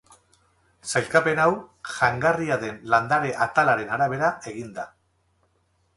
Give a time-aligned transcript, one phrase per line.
[0.91, 1.51] Sailkapen hau
[1.91, 4.91] jangarria den landare atalaren arabera egin da.